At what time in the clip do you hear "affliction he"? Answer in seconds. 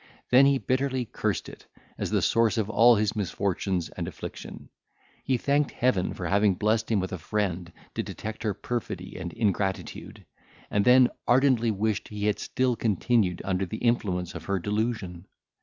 4.07-5.37